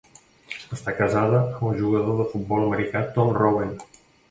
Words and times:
Està 0.77 0.93
casada 0.99 1.41
amb 1.41 1.67
el 1.73 1.77
jugador 1.83 2.19
de 2.23 2.27
futbol 2.33 2.67
americà 2.71 3.07
Tom 3.21 3.33
Rouen. 3.39 3.79